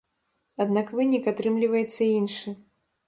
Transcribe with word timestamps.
Аднак 0.65 0.87
вынік 0.99 1.29
атрымліваецца 1.33 2.01
іншы. 2.19 2.49